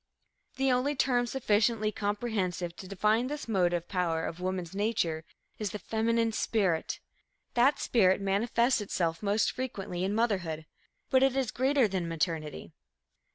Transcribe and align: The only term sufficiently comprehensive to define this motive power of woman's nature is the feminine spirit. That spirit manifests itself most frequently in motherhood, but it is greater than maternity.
The 0.55 0.71
only 0.71 0.95
term 0.95 1.27
sufficiently 1.27 1.91
comprehensive 1.91 2.75
to 2.77 2.87
define 2.87 3.27
this 3.27 3.47
motive 3.47 3.87
power 3.87 4.25
of 4.25 4.39
woman's 4.39 4.73
nature 4.73 5.25
is 5.59 5.69
the 5.69 5.77
feminine 5.77 6.31
spirit. 6.31 6.99
That 7.53 7.77
spirit 7.77 8.19
manifests 8.19 8.81
itself 8.81 9.21
most 9.21 9.51
frequently 9.51 10.03
in 10.03 10.15
motherhood, 10.15 10.65
but 11.11 11.21
it 11.21 11.35
is 11.35 11.51
greater 11.51 11.87
than 11.87 12.07
maternity. 12.07 12.71